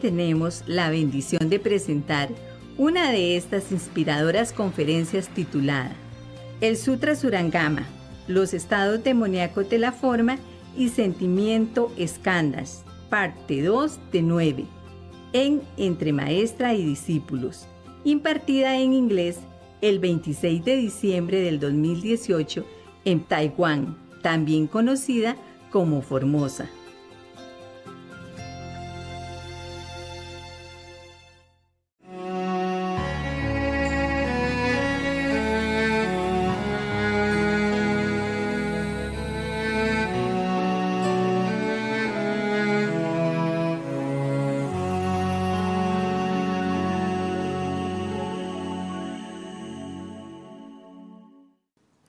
[0.00, 2.28] tenemos la bendición de presentar
[2.76, 5.92] una de estas inspiradoras conferencias titulada
[6.60, 7.86] El Sutra Surangama,
[8.28, 10.38] los estados demoníacos de la forma
[10.76, 14.64] y sentimiento escandas, parte 2 de 9,
[15.32, 17.66] en Entre Maestra y Discípulos,
[18.04, 19.38] impartida en inglés
[19.80, 22.64] el 26 de diciembre del 2018
[23.04, 25.36] en Taiwán, también conocida
[25.70, 26.68] como Formosa.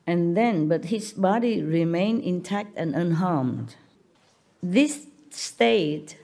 [0.09, 3.75] And then, but his body remained intact and unharmed.
[4.63, 6.17] This state,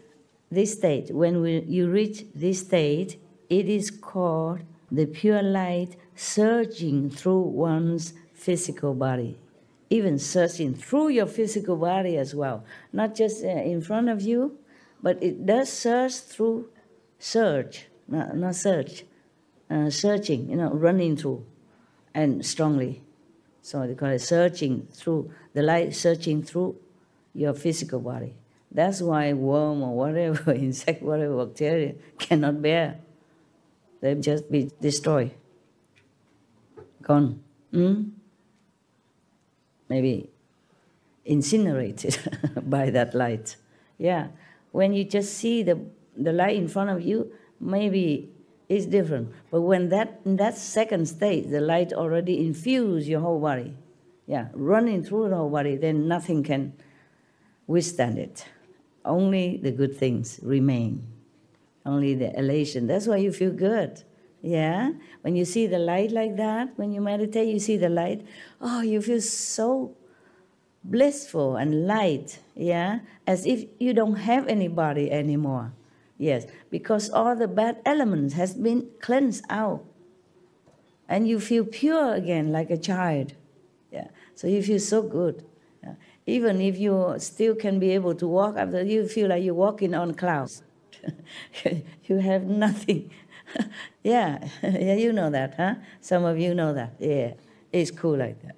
[0.50, 7.12] this state, when we, you reach this state, it is called the pure light surging
[7.12, 9.38] through one's physical body,
[9.92, 14.58] even surging through your physical body as well, not just uh, in front of you,
[15.04, 16.70] but it does surge through,
[17.20, 19.06] surge, not, not surge,
[19.70, 21.46] uh, surging, you know, running through,
[22.16, 23.05] and strongly.
[23.66, 26.76] So they call it searching through the light, searching through
[27.34, 28.36] your physical body.
[28.72, 33.00] That's why worm or whatever insect, whatever bacteria cannot bear.
[34.02, 35.32] They just be destroyed,
[37.02, 37.42] gone.
[37.74, 38.12] Mm?
[39.90, 40.30] Maybe
[41.26, 42.20] incinerated
[42.70, 43.56] by that light.
[43.98, 44.28] Yeah.
[44.74, 45.80] When you just see the,
[46.16, 48.30] the light in front of you, maybe
[48.70, 49.32] is different.
[49.52, 53.74] But when that in that second state, the light already infused your whole body,
[54.28, 56.74] yeah, running through the whole body, then nothing can
[57.68, 58.46] withstand it.
[59.04, 61.06] Only the good things remain.
[61.86, 62.88] Only the elation.
[62.88, 64.04] That's why you feel good.
[64.42, 64.92] Yeah?
[65.22, 68.26] When you see the light like that, when you meditate, you see the light,
[68.62, 69.96] oh, you feel so
[70.84, 73.00] blissful and light, yeah?
[73.26, 75.74] As if you don't have any body anymore.
[76.18, 79.84] Yes, because all the bad elements has been cleansed out.
[81.08, 83.34] And you feel pure again like a child.
[83.92, 84.08] Yeah.
[84.34, 85.46] So you feel so good.
[85.84, 85.96] Yeah.
[86.26, 89.94] Even if you still can be able to walk after you feel like you're walking
[89.94, 90.64] on clouds.
[92.06, 93.12] you have nothing.
[94.04, 95.76] yeah, yeah, you know that, huh?
[96.02, 96.96] Some of you know that.
[97.00, 97.34] Yeah,
[97.72, 98.56] it's cool like that.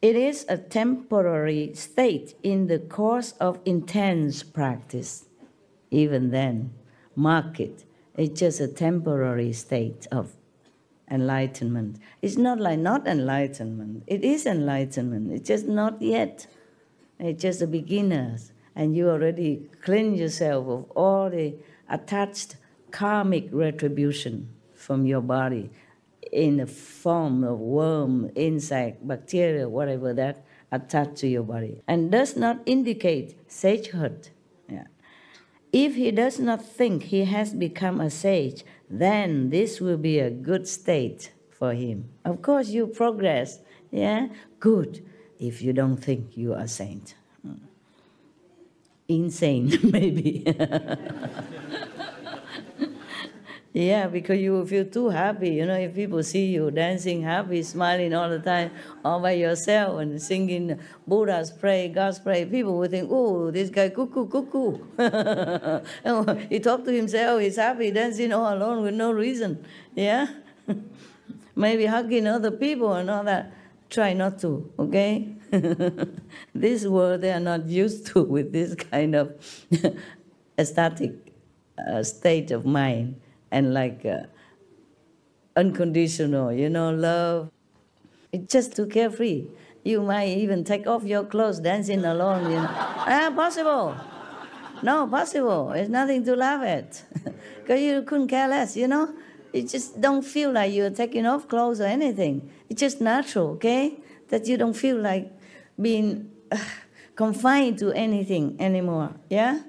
[0.00, 5.27] it is a temporary state in the course of intense practice
[5.90, 6.72] even then,
[7.14, 7.84] mark it.
[8.16, 10.32] It's just a temporary state of
[11.10, 11.98] enlightenment.
[12.20, 14.04] It's not like not enlightenment.
[14.06, 15.32] It is enlightenment.
[15.32, 16.46] It's just not yet.
[17.18, 18.52] It's just the beginners.
[18.74, 21.54] And you already cleanse yourself of all the
[21.88, 22.56] attached
[22.90, 25.70] karmic retribution from your body
[26.30, 31.82] in the form of worm, insect, bacteria, whatever that attached to your body.
[31.88, 34.30] And does not indicate sagehood
[35.72, 40.30] if he does not think he has become a sage, then this will be a
[40.30, 42.08] good state for him.
[42.24, 44.28] Of course, you progress, yeah?
[44.60, 45.04] Good
[45.38, 47.14] if you don't think you are a saint.
[47.42, 47.54] Hmm.
[49.08, 50.44] Insane, maybe.
[53.78, 55.50] Yeah, because you will feel too happy.
[55.50, 58.72] You know, if people see you dancing happy, smiling all the time,
[59.04, 63.90] all by yourself and singing Buddha's prayer, God's prayer, people will think, oh, this guy
[63.90, 64.78] cuckoo, cuckoo.
[66.48, 69.64] he talked to himself, he's happy, dancing all alone with no reason.
[69.94, 70.26] Yeah?
[71.54, 73.52] Maybe hugging other people and all that.
[73.90, 75.36] Try not to, okay?
[76.52, 79.34] this world they are not used to with this kind of
[80.58, 81.12] ecstatic
[81.88, 84.22] uh, state of mind and like uh,
[85.56, 87.50] unconditional, you know, love.
[88.32, 89.46] It's just too carefree.
[89.84, 92.68] You might even take off your clothes dancing alone, you know.
[92.70, 93.96] ah, possible.
[94.82, 95.72] No, possible.
[95.72, 97.02] It's nothing to laugh at.
[97.60, 99.14] Because you couldn't care less, you know.
[99.52, 102.50] You just don't feel like you're taking off clothes or anything.
[102.70, 103.98] It's just natural, okay?
[104.28, 105.30] That you don't feel like
[105.80, 106.56] being uh,
[107.16, 109.60] confined to anything anymore, yeah?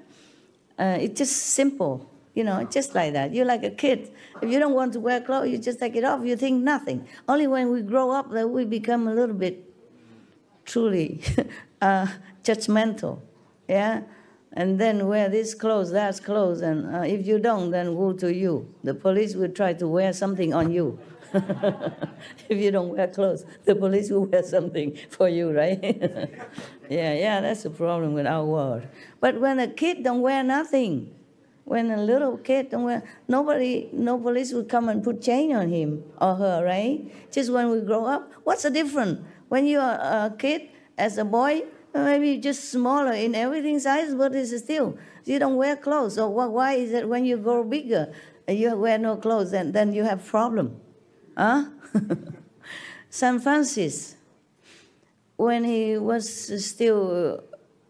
[0.78, 2.09] Uh, it's just simple.
[2.34, 3.34] You know, just like that.
[3.34, 4.12] You're like a kid.
[4.40, 6.24] If you don't want to wear clothes, you just take it off.
[6.24, 7.08] You think nothing.
[7.28, 9.64] Only when we grow up that we become a little bit
[10.64, 11.22] truly
[11.82, 12.06] uh,
[12.44, 13.20] judgmental.
[13.68, 14.02] Yeah?
[14.52, 18.34] And then wear this clothes, that clothes, and uh, if you don't, then woe to
[18.34, 18.74] you.
[18.82, 20.98] The police will try to wear something on you.
[21.34, 25.78] if you don't wear clothes, the police will wear something for you, right?
[26.90, 28.82] yeah, yeah, that's the problem with our world.
[29.20, 31.14] But when a kid don't wear nothing,
[31.64, 36.02] When a little kid, when nobody, no police would come and put chain on him
[36.20, 37.04] or her, right?
[37.30, 39.20] Just when we grow up, what's the difference?
[39.48, 40.68] When you are a kid,
[41.00, 41.62] as a boy,
[41.94, 46.14] maybe just smaller in everything size, but it's still you don't wear clothes.
[46.14, 48.12] So why is it when you grow bigger,
[48.46, 50.80] you wear no clothes, and then you have problem?
[51.36, 51.64] Huh?
[53.10, 54.16] Saint Francis,
[55.36, 57.42] when he was still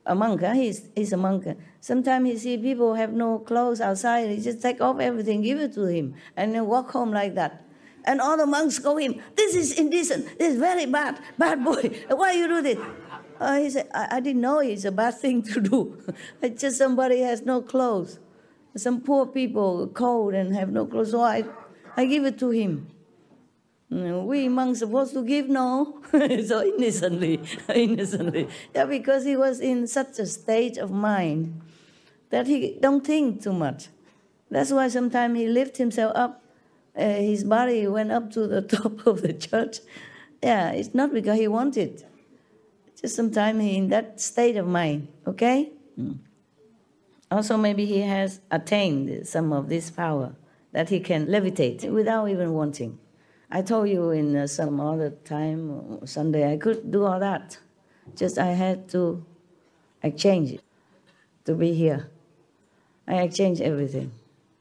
[0.07, 1.47] a monk, he's, he's a monk.
[1.81, 5.73] Sometimes he see people have no clothes outside, he just take off everything, give it
[5.75, 7.65] to him, and then walk home like that.
[8.05, 11.91] And all the monks go him, this is indecent, this is very bad, bad boy.
[12.11, 12.79] Why you do this?
[13.39, 15.99] Uh, he said, I, I didn't know it's a bad thing to do.
[16.43, 18.19] it's just somebody has no clothes.
[18.77, 21.45] Some poor people cold and have no clothes, so I,
[21.97, 22.89] I give it to him.
[23.89, 27.41] We monks supposed to give no, so innocently,
[27.75, 28.49] innocently.
[28.73, 31.61] Yeah, because he was in such a state of mind
[32.31, 33.89] that he don't think too much.
[34.51, 36.43] That's why sometimes he lift himself up.
[36.97, 39.79] Uh, his body went up to the top of the church.
[40.43, 42.05] Yeah, it's not because he wanted.
[43.01, 45.09] Just sometimes in that state of mind.
[45.27, 45.73] Okay.
[45.99, 46.19] Mm.
[47.31, 50.35] Also, maybe he has attained some of this power
[50.73, 52.99] that he can levitate without even wanting.
[53.51, 57.59] I told you in some other time, Sunday, I could do all that.
[58.17, 59.25] Just I had to
[60.03, 60.63] exchange it
[61.45, 62.11] to be here.
[63.11, 64.13] I exchange everything.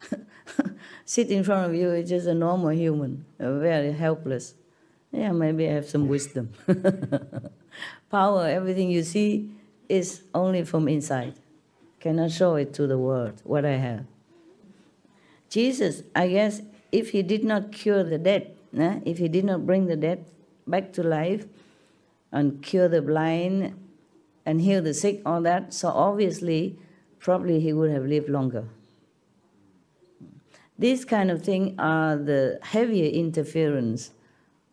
[1.05, 4.55] Sit in front of you is just a normal human, very helpless.
[5.11, 6.49] Yeah, maybe I have some wisdom.
[8.09, 9.51] Power, everything you see
[9.87, 11.35] is only from inside.
[11.99, 14.05] Cannot show it to the world, what I have.
[15.49, 18.99] Jesus, I guess, if he did not cure the dead, eh?
[19.05, 20.25] if he did not bring the dead
[20.65, 21.45] back to life
[22.31, 23.75] and cure the blind
[24.43, 26.79] and heal the sick, all that, so obviously,
[27.19, 28.65] probably he would have lived longer.
[30.77, 34.11] These kind of things are the heavier interference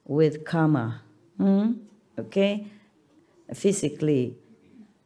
[0.05, 1.03] with karma.
[1.37, 1.73] Hmm?
[2.19, 2.69] Okay?
[3.53, 4.37] Physically,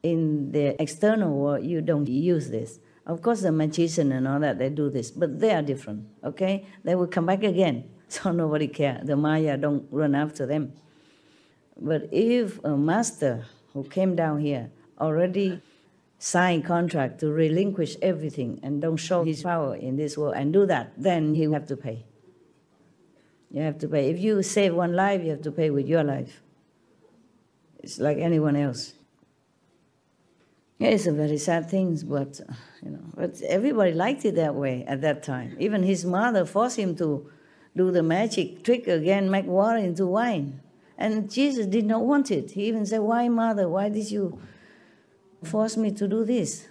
[0.02, 2.78] in the external world, you don't use this.
[3.06, 6.66] Of course, the magician and all that, they do this, but they are different, okay?
[6.84, 9.00] They will come back again, so nobody care.
[9.02, 10.72] The Maya don't run after them.
[11.80, 14.70] But if a master who came down here
[15.00, 15.62] already
[16.20, 20.66] signed contract to relinquish everything and don't show his power in this world and do
[20.66, 22.04] that, then he will have to pay.
[23.50, 24.10] You have to pay.
[24.10, 26.42] If you save one life, you have to pay with your life.
[27.78, 28.92] It's like anyone else.
[30.78, 32.38] Yeah, it's a very sad thing, but
[32.82, 35.56] you know, but everybody liked it that way at that time.
[35.58, 37.30] Even his mother forced him to
[37.74, 40.60] do the magic trick again, make water into wine.
[40.98, 42.50] And Jesus did not want it.
[42.50, 44.38] He even said, Why, mother, why did you
[45.42, 46.66] force me to do this?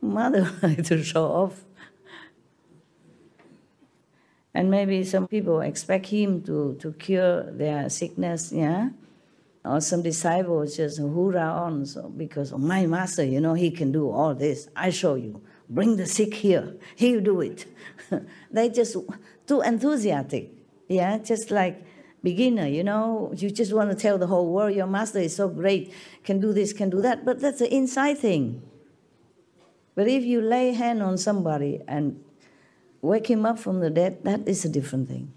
[0.00, 1.64] Mother wanted to show off.
[4.54, 8.90] And maybe some people expect him to, to cure their sickness, yeah?
[9.64, 13.92] Or some disciples just hoorah on so because of my master, you know, he can
[13.92, 14.68] do all this.
[14.76, 15.40] I show you.
[15.70, 16.74] Bring the sick here.
[16.96, 17.66] He'll do it.
[18.50, 18.96] they just
[19.46, 20.50] too enthusiastic.
[20.88, 21.82] Yeah, just like
[22.22, 25.48] beginner, you know, you just want to tell the whole world your master is so
[25.48, 25.92] great,
[26.24, 27.24] can do this, can do that.
[27.24, 28.62] But that's an inside thing.
[29.94, 32.22] But if you lay hand on somebody and
[33.02, 35.32] wake him up from the dead, that is a different thing.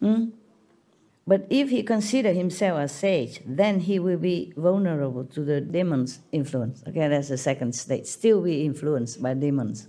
[0.00, 0.24] Hmm?
[1.26, 6.20] But if he consider himself a sage, then he will be vulnerable to the demon's
[6.32, 6.82] influence.
[6.86, 8.06] Okay, that's the second state.
[8.06, 9.88] Still be influenced by demons.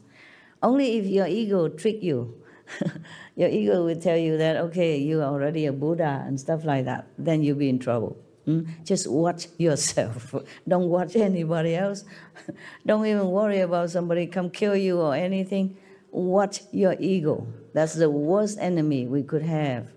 [0.63, 2.41] Only if your ego trick you,
[3.35, 6.85] your ego will tell you that okay, you are already a Buddha and stuff like
[6.85, 7.07] that.
[7.17, 8.17] Then you'll be in trouble.
[8.45, 8.61] Hmm?
[8.83, 10.33] Just watch yourself.
[10.67, 12.05] Don't watch anybody else.
[12.85, 15.77] Don't even worry about somebody come kill you or anything.
[16.11, 17.47] Watch your ego.
[17.73, 19.87] That's the worst enemy we could have.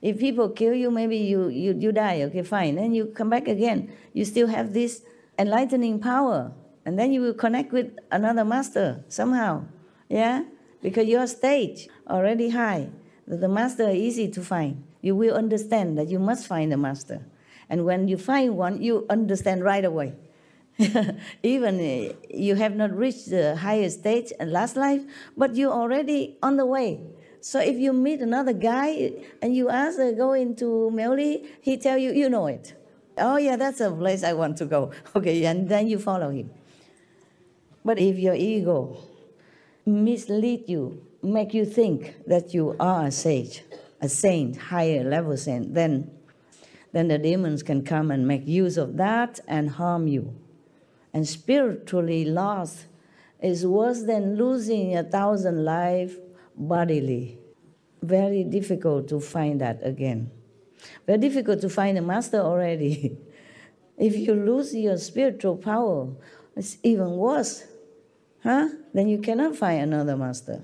[0.00, 2.76] If people kill you, maybe you, you, you die, okay, fine.
[2.76, 3.92] Then you come back again.
[4.12, 5.02] You still have this
[5.38, 6.52] enlightening power.
[6.84, 9.64] And then you will connect with another master somehow.
[10.08, 10.44] Yeah?
[10.86, 12.90] Because your stage already high.
[13.26, 14.84] The master is easy to find.
[15.00, 17.26] You will understand that you must find the master.
[17.68, 20.14] And when you find one, you understand right away.
[21.42, 25.02] Even uh, you have not reached the highest stage in last life,
[25.36, 27.00] but you're already on the way.
[27.40, 29.10] So if you meet another guy
[29.42, 30.88] and you ask to go into
[31.62, 32.74] he tell you, you know it.
[33.18, 34.92] Oh yeah, that's a place I want to go.
[35.16, 36.50] Okay, and then you follow him.
[37.84, 39.15] But if your ego
[39.86, 43.62] mislead you, make you think that you are a sage,
[44.00, 46.10] a saint, higher level saint, then,
[46.92, 50.34] then the demons can come and make use of that and harm you.
[51.14, 52.86] And spiritually lost,
[53.40, 56.14] is worse than losing a thousand lives
[56.56, 57.38] bodily.
[58.02, 60.30] Very difficult to find that again.
[61.06, 63.16] Very difficult to find a master already.
[63.98, 66.08] if you lose your spiritual power,
[66.56, 67.64] it's even worse.
[68.42, 68.68] Huh?
[68.96, 70.62] Then you cannot find another master.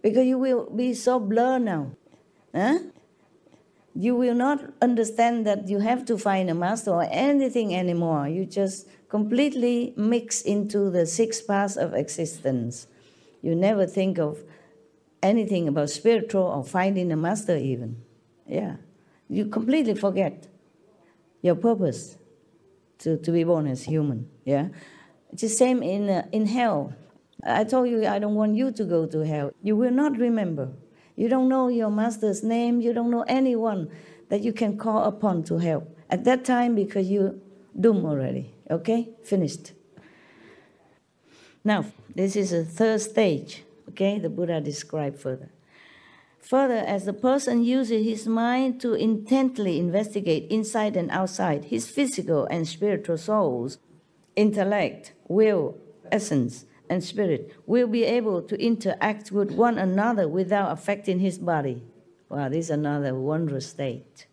[0.00, 1.90] Because you will be so blurred now.
[2.54, 2.78] Huh?
[3.94, 8.26] You will not understand that you have to find a master or anything anymore.
[8.26, 12.86] You just completely mix into the six paths of existence.
[13.42, 14.44] You never think of
[15.22, 18.00] anything about spiritual or finding a master, even.
[18.48, 18.76] Yeah.
[19.28, 20.46] You completely forget
[21.42, 22.16] your purpose
[23.00, 24.30] to, to be born as human.
[24.46, 24.68] Yeah.
[25.30, 26.94] It's the same in, uh, in hell.
[27.44, 29.52] I told you I don't want you to go to hell.
[29.62, 30.70] You will not remember.
[31.16, 32.80] You don't know your master's name.
[32.80, 33.90] You don't know anyone
[34.28, 35.96] that you can call upon to help.
[36.08, 37.40] At that time, because you
[37.78, 38.54] doomed already.
[38.70, 39.10] Okay?
[39.24, 39.72] Finished.
[41.64, 43.64] Now, this is a third stage.
[43.90, 44.18] Okay?
[44.18, 45.50] The Buddha described further.
[46.40, 52.46] Further, as the person uses his mind to intently investigate inside and outside his physical
[52.46, 53.78] and spiritual souls,
[54.34, 55.76] intellect, will,
[56.10, 61.82] essence, and spirit will be able to interact with one another without affecting his body.
[62.28, 64.26] Wow, this is another wondrous state.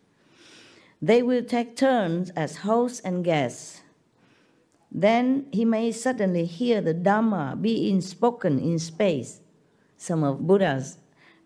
[1.00, 3.80] They will take turns as hosts and guests.
[4.92, 9.40] Then he may suddenly hear the Dharma being spoken in space.
[9.96, 10.98] Some of Buddha's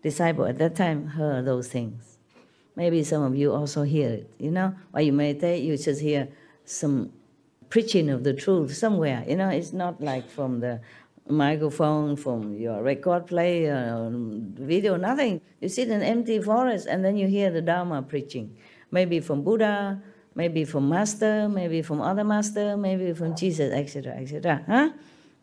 [0.03, 2.17] disciples at that time heard those things.
[2.75, 4.29] Maybe some of you also hear it.
[4.37, 6.27] You know, while you meditate, you just hear
[6.65, 7.13] some
[7.69, 9.23] preaching of the truth somewhere.
[9.27, 10.81] You know, it's not like from the
[11.27, 15.41] microphone, from your record player, um, video, nothing.
[15.59, 18.55] You sit in empty forest and then you hear the Dharma preaching.
[18.91, 20.01] Maybe from Buddha,
[20.35, 24.63] maybe from Master, maybe from other Master, maybe from Jesus, etc., etc.
[24.67, 24.89] Huh?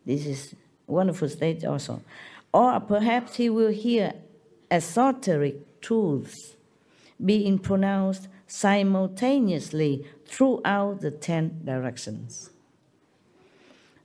[0.05, 0.55] This is
[0.87, 2.01] wonderful state also.
[2.53, 4.13] Or perhaps he will hear
[4.71, 6.55] esoteric truths
[7.23, 12.52] being pronounced simultaneously throughout the ten directions.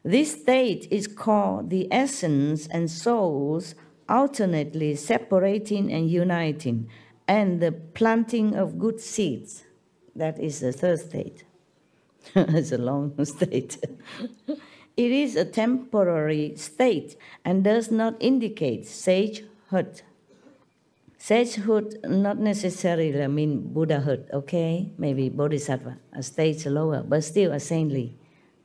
[0.08, 3.74] This state is called the essence and souls
[4.08, 6.88] alternately separating and uniting,
[7.26, 9.64] and the planting of good seeds.
[10.16, 11.44] That is the third state.
[12.34, 13.76] it's a long state.
[14.96, 20.00] it is a temporary state and does not indicate sagehood.
[21.20, 24.90] Sagehood not necessarily mean Buddhahood, okay?
[24.96, 28.16] Maybe Bodhisattva, a stage lower, but still a saintly,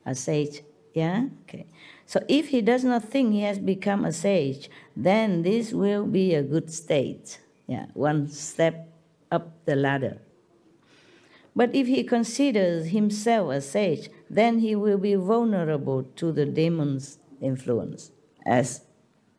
[0.06, 0.62] a sage
[0.94, 1.28] yeah?
[1.44, 1.66] Okay.
[2.06, 6.34] So if he does not think he has become a sage, then this will be
[6.34, 7.40] a good state.
[7.68, 8.90] Yeah, one step
[9.32, 10.20] up the ladder.
[11.56, 17.20] But if he considers himself a sage, then he will be vulnerable to the demon's
[17.42, 18.12] influence,
[18.46, 18.82] as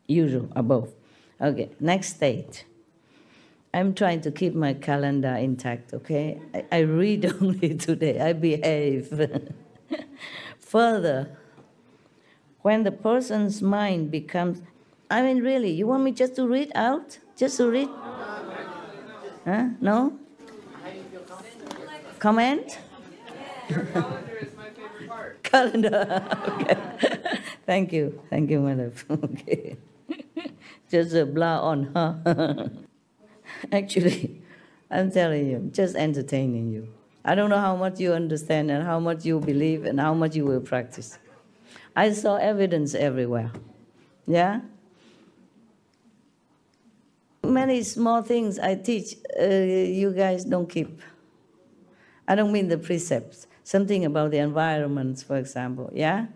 [0.07, 0.93] usual above.
[1.41, 2.65] Okay, next state.
[3.73, 6.41] I'm trying to keep my calendar intact, okay?
[6.55, 9.09] I, I read only today, I behave.
[10.61, 11.37] Further,
[12.65, 14.63] when the person's mind becomes,
[15.11, 17.19] I mean, really, you want me just to read out?
[17.37, 17.91] Just to read?
[19.45, 19.69] Huh?
[19.83, 20.19] No?
[22.19, 22.79] Comment?
[23.69, 25.43] calendar is my favorite part.
[25.43, 26.25] Calendar.
[26.49, 26.79] okay.
[27.67, 28.19] Thank you.
[28.31, 28.93] Thank you, madam.
[29.11, 29.77] okay.
[30.91, 32.69] just a blah on, huh?
[33.73, 34.41] Actually,
[34.91, 36.89] I'm telling you, just entertaining you.
[37.27, 40.35] I don't know how much you understand and how much you believe and how much
[40.35, 41.19] you will practice.
[41.97, 43.53] I saw evidence everywhere.
[44.27, 44.61] Yeah?
[47.45, 51.01] Many small things I teach, uh, you guys don't keep.
[52.27, 55.91] I don't mean the precepts, something about the environment, for example.
[55.95, 56.27] Yeah?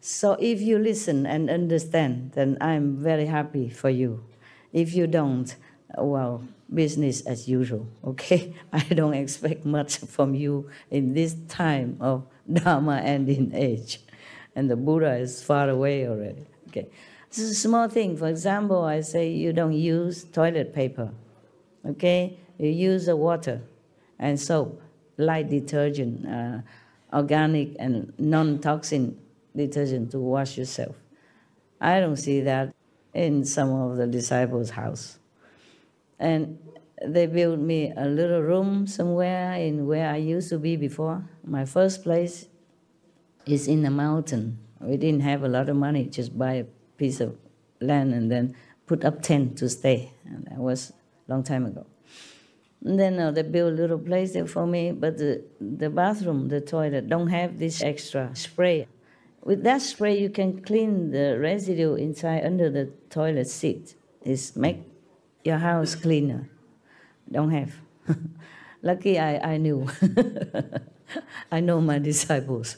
[0.00, 4.24] So if you listen and understand, then I'm very happy for you.
[4.72, 5.54] If you don't,
[5.96, 8.54] well, business as usual, okay?
[8.72, 14.00] I don't expect much from you in this time of Dharma ending age
[14.58, 16.44] and the Buddha is far away already.
[16.66, 16.88] Okay.
[17.28, 18.16] This is a small thing.
[18.16, 21.12] For example, I say you don't use toilet paper.
[21.86, 22.36] Okay?
[22.58, 23.60] You use the water
[24.18, 24.82] and soap,
[25.16, 26.58] light detergent, uh,
[27.12, 29.16] organic and non-toxin
[29.54, 30.96] detergent to wash yourself.
[31.80, 32.74] I don't see that
[33.14, 35.20] in some of the disciples' house.
[36.18, 36.58] And
[37.06, 41.22] they built me a little room somewhere in where I used to be before.
[41.44, 42.48] My first place
[43.50, 44.58] is in the mountain.
[44.80, 46.64] We didn't have a lot of money, just buy a
[46.96, 47.36] piece of
[47.80, 48.54] land and then
[48.86, 50.12] put up tent to stay.
[50.24, 51.86] And that was a long time ago.
[52.84, 56.48] And then uh, they built a little place there for me, but the, the bathroom,
[56.48, 58.86] the toilet, don't have this extra spray.
[59.42, 63.94] With that spray, you can clean the residue inside under the toilet seat.
[64.22, 64.82] It's make
[65.44, 66.48] your house cleaner.
[67.30, 67.74] Don't have.
[68.82, 69.88] Lucky I, I knew.
[71.52, 72.76] I know my disciples.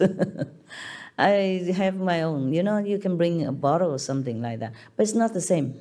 [1.19, 2.53] I have my own.
[2.53, 4.73] You know, you can bring a bottle or something like that.
[4.97, 5.79] But it's not the same.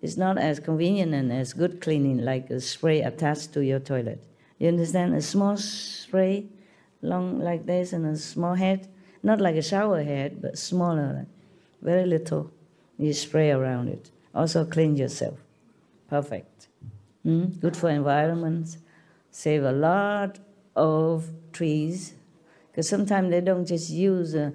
[0.00, 4.20] It's not as convenient and as good cleaning like a spray attached to your toilet.
[4.58, 5.14] You understand?
[5.14, 6.46] A small spray,
[7.00, 8.88] long like this, and a small head.
[9.22, 11.26] Not like a shower head, but smaller,
[11.80, 12.50] very little.
[12.98, 14.10] You spray around it.
[14.34, 15.38] Also clean yourself.
[16.08, 16.66] Perfect.
[17.24, 17.60] Mm?
[17.60, 18.76] Good for environment.
[19.30, 20.38] Save a lot
[20.74, 22.14] of trees.
[22.70, 24.52] Because sometimes they don't just use a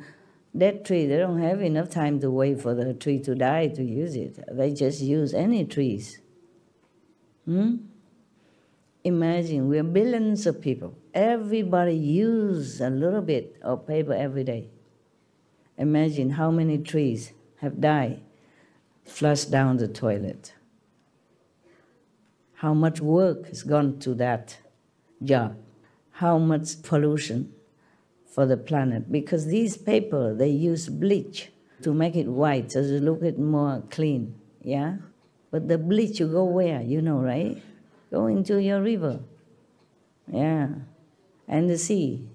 [0.57, 1.05] dead tree.
[1.05, 4.39] They don't have enough time to wait for the tree to die to use it.
[4.51, 6.19] They just use any trees.
[7.45, 7.75] Hmm?
[9.03, 10.97] Imagine we're billions of people.
[11.13, 14.69] Everybody use a little bit of paper every day.
[15.77, 18.21] Imagine how many trees have died,
[19.05, 20.53] flushed down the toilet.
[22.55, 24.57] How much work has gone to that
[25.23, 25.55] job.
[26.17, 27.53] How much pollution
[28.37, 29.11] for the planet.
[29.11, 31.49] Because these paper, they use bleach
[31.81, 34.35] to make it white, so it look it more clean.
[34.61, 34.97] Yeah?
[35.49, 36.83] But the bleach you go where?
[36.83, 37.59] You know, right?
[38.11, 39.21] Go into your river.
[40.31, 40.67] Yeah.
[41.47, 42.27] And the sea.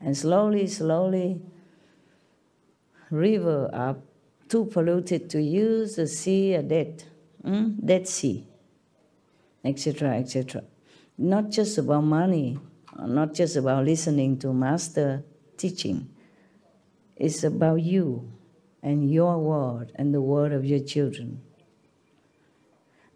[0.00, 1.42] And slowly, slowly,
[3.10, 3.96] river are
[4.48, 7.04] too polluted to use, the sea a dead,
[7.44, 7.84] mm?
[7.84, 8.46] dead sea,
[9.62, 10.64] etc., etc.
[11.18, 12.58] Not just about money,
[12.96, 15.24] not just about listening to master
[15.56, 16.08] teaching.
[17.16, 18.30] It's about you
[18.82, 21.42] and your word and the word of your children.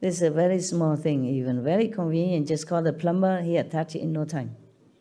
[0.00, 2.48] This is a very small thing, even very convenient.
[2.48, 4.56] Just call the plumber, he attach it in no time.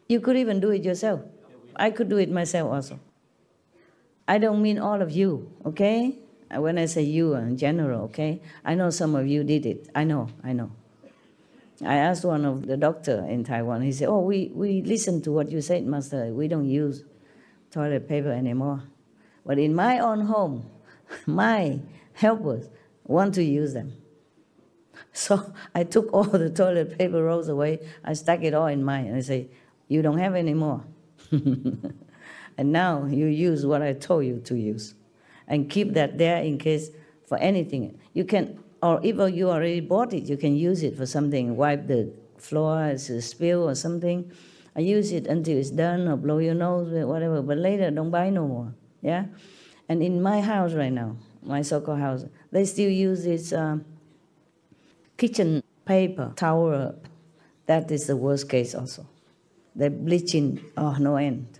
[0.07, 1.21] You could even do it yourself.
[1.75, 2.99] I could do it myself also.
[4.27, 6.19] I don't mean all of you, okay?
[6.53, 8.41] When I say you in general, okay?
[8.63, 9.89] I know some of you did it.
[9.95, 10.71] I know, I know.
[11.85, 13.81] I asked one of the doctor in Taiwan.
[13.81, 16.33] He said, "Oh, we we listen to what you said, Master.
[16.33, 17.03] We don't use
[17.71, 18.83] toilet paper anymore.
[19.45, 20.69] But in my own home,
[21.25, 21.79] my
[22.13, 22.69] helpers
[23.05, 23.93] want to use them.
[25.13, 27.79] So I took all the toilet paper rolls away.
[28.03, 29.49] I stuck it all in mine, and I say,
[29.87, 30.83] "You don't have any more."
[31.31, 34.93] and now you use what I told you to use,
[35.47, 36.91] and keep that there in case
[37.25, 37.97] for anything.
[38.13, 41.55] You can, or if you already bought it, you can use it for something.
[41.55, 44.31] Wipe the floor as a spill or something.
[44.75, 47.41] I use it until it's done, or blow your nose, whatever.
[47.41, 48.73] But later, don't buy no more.
[49.01, 49.25] Yeah,
[49.89, 53.51] and in my house right now, my so-called house, they still use this.
[53.53, 53.85] Um,
[55.21, 56.95] kitchen paper, towel,
[57.67, 59.05] that is the worst case also.
[59.75, 61.59] The bleaching, oh, no end.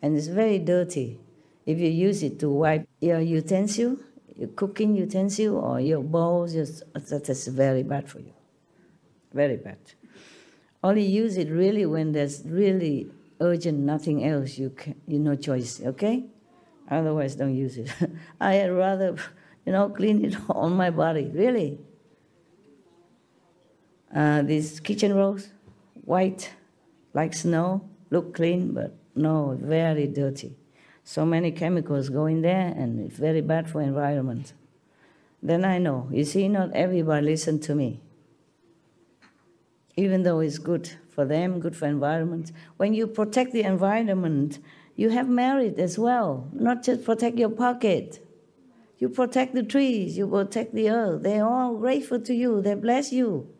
[0.00, 1.18] And it's very dirty.
[1.66, 3.96] If you use it to wipe your utensil,
[4.36, 8.32] your cooking utensil, or your bowls, that is very bad for you.
[9.32, 9.78] Very bad.
[10.82, 15.80] Only use it really when there's really urgent, nothing else, you, can, you no choice,
[15.82, 16.24] okay?
[16.90, 17.90] Otherwise, don't use it.
[18.40, 19.16] I'd rather,
[19.64, 21.78] you know, clean it on my body, really.
[24.14, 25.48] Uh, these kitchen rolls,
[26.04, 26.52] white,
[27.14, 30.56] like snow, look clean, but no, very dirty.
[31.04, 34.54] So many chemicals go in there, and it's very bad for environment.
[35.42, 36.08] Then I know.
[36.10, 38.00] You see, not everybody listen to me.
[39.96, 42.50] Even though it's good for them, good for environment.
[42.78, 44.58] When you protect the environment,
[44.96, 46.48] you have merit as well.
[46.52, 48.26] Not just protect your pocket.
[48.98, 51.22] You protect the trees, you protect the earth.
[51.22, 52.62] They're all grateful to you.
[52.62, 53.54] They bless you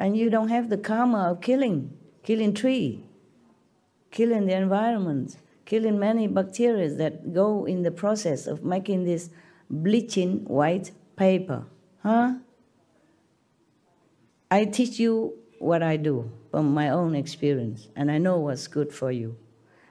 [0.00, 3.04] and you don't have the karma of killing, killing tree,
[4.10, 9.30] killing the environment, killing many bacteria that go in the process of making this
[9.70, 11.64] bleaching white paper.
[12.02, 12.34] Huh?
[14.50, 18.92] I teach you what I do from my own experience, and I know what's good
[18.92, 19.36] for you.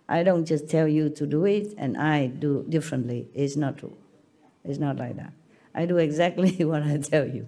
[0.10, 3.28] I don't just tell you to do it and I do differently.
[3.34, 3.96] It's not true.
[4.64, 5.34] It's not like that.
[5.76, 7.48] I do exactly what I tell you.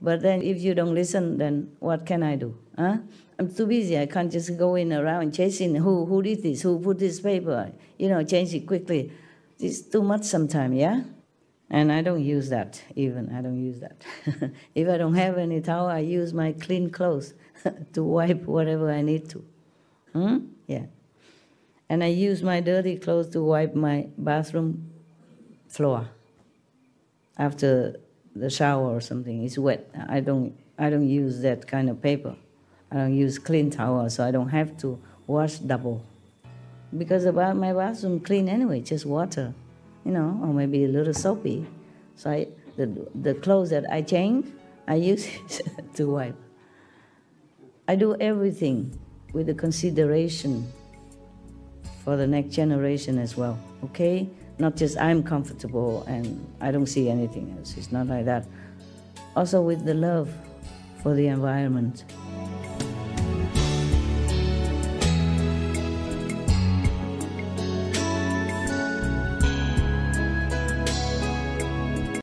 [0.00, 2.56] But then if you don't listen, then what can I do?
[2.76, 2.98] Huh?
[3.38, 3.98] I'm too busy.
[3.98, 7.72] I can't just go in around chasing who, who did this, who put this paper,
[7.98, 9.12] you know, change it quickly.
[9.58, 11.02] It's too much sometimes, yeah?
[11.70, 13.34] And I don't use that even.
[13.34, 14.02] I don't use that.
[14.74, 17.34] if I don't have any towel, I use my clean clothes
[17.92, 19.44] to wipe whatever I need to.
[20.12, 20.38] Hmm?
[20.66, 20.86] Yeah.
[21.88, 24.90] And I use my dirty clothes to wipe my bathroom
[25.68, 26.08] floor
[27.36, 27.96] after
[28.38, 29.90] the shower or something is wet.
[30.08, 32.36] I don't, I don't use that kind of paper.
[32.90, 36.04] I don't use clean towel, so I don't have to wash double.
[36.96, 39.52] because about my bathroom clean anyway, just water,
[40.04, 41.66] you know, or maybe a little soapy.
[42.16, 44.46] So I, the, the clothes that I change,
[44.86, 45.62] I use it
[45.96, 46.36] to wipe.
[47.86, 48.98] I do everything
[49.32, 50.72] with the consideration
[52.04, 54.28] for the next generation as well, okay?
[54.58, 57.76] Not just I'm comfortable and I don't see anything else.
[57.76, 58.46] It's not like that.
[59.36, 60.30] Also with the love
[61.02, 62.04] for the environment.